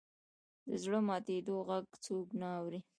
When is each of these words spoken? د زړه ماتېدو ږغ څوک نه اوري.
د 0.67 0.69
زړه 0.83 0.99
ماتېدو 1.07 1.55
ږغ 1.67 1.85
څوک 2.05 2.27
نه 2.41 2.47
اوري. 2.59 2.79